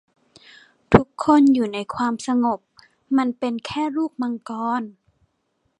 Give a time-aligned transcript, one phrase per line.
[0.93, 2.59] ทุกคนอยู่ในความสงบ
[3.17, 4.81] มันเป็นแค่ลูกมังกร